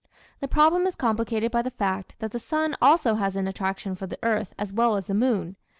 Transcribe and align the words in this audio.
The 0.39 0.47
problem 0.47 0.87
is 0.87 0.95
complicated 0.95 1.51
by 1.51 1.61
the 1.61 1.69
fact 1.69 2.15
that 2.17 2.31
the 2.31 2.39
sun 2.39 2.75
also 2.81 3.13
has 3.21 3.35
an 3.35 3.47
attraction 3.47 3.93
for 3.93 4.07
the 4.07 4.17
earth 4.23 4.51
as 4.57 4.73
well 4.73 4.95
as 4.95 5.05
the 5.05 5.13
moon. 5.13 5.57